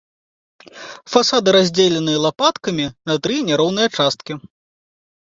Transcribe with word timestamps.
Фасады 1.15 1.49
раздзеленыя 1.55 2.21
лапаткамі 2.25 2.85
на 3.11 3.17
тры 3.27 3.35
няроўныя 3.51 3.89
часткі. 3.97 4.33